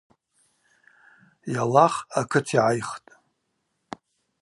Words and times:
Йалах 1.53 1.95
акыт 2.19 2.47
йгӏайхтӏ. 2.55 3.09